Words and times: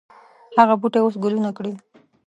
هغه 0.59 0.73
بوټی 0.81 0.99
اوس 1.03 1.15
ګلونه 1.23 1.49
کړي 1.57 1.73